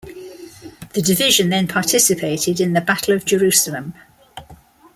The 0.95 1.03
division 1.03 1.49
then 1.49 1.67
participated 1.67 2.59
in 2.59 2.73
the 2.73 2.81
Battle 2.81 3.13
of 3.15 3.23
Jerusalem. 3.23 3.93